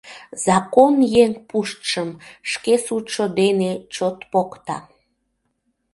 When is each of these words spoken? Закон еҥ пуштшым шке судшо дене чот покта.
Закон 0.45 0.93
еҥ 1.23 1.31
пуштшым 1.49 2.09
шке 2.51 2.73
судшо 2.85 3.25
дене 3.39 3.71
чот 3.95 4.17
покта. 4.31 4.77